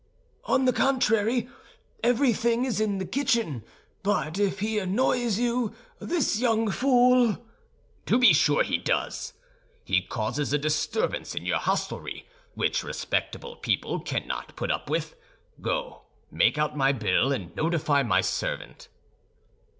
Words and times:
"On 0.45 0.65
the 0.65 0.73
contrary, 0.73 1.47
everything 2.01 2.65
is 2.65 2.81
in 2.81 2.97
the 2.97 3.05
kitchen. 3.05 3.63
But 4.01 4.39
if 4.39 4.59
he 4.59 4.79
annoys 4.79 5.37
you, 5.37 5.75
this 5.99 6.39
young 6.39 6.71
fool—" 6.71 7.37
"To 8.07 8.17
be 8.17 8.33
sure 8.33 8.63
he 8.63 8.79
does. 8.79 9.33
He 9.85 10.01
causes 10.01 10.51
a 10.53 10.57
disturbance 10.57 11.35
in 11.35 11.45
your 11.45 11.59
hostelry, 11.59 12.25
which 12.55 12.83
respectable 12.83 13.55
people 13.55 13.99
cannot 13.99 14.55
put 14.55 14.71
up 14.71 14.89
with. 14.89 15.13
Go; 15.61 16.01
make 16.31 16.57
out 16.57 16.75
my 16.75 16.91
bill 16.93 17.31
and 17.31 17.55
notify 17.55 18.01
my 18.01 18.21
servant." 18.21 18.87